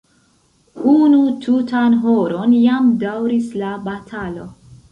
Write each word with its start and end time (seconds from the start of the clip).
Unu 0.93 1.19
tutan 1.43 1.93
horon 2.07 2.57
jam 2.65 2.89
daŭris 3.07 3.55
la 3.65 3.77
batalo. 3.87 4.51